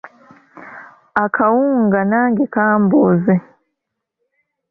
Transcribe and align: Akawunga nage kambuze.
Akawunga 1.23 1.99
nage 2.09 2.45
kambuze. 2.53 3.35